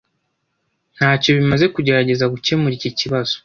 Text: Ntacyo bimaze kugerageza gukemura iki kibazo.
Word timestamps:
Ntacyo 0.95 1.29
bimaze 1.37 1.65
kugerageza 1.75 2.25
gukemura 2.33 2.73
iki 2.77 2.91
kibazo. 2.99 3.35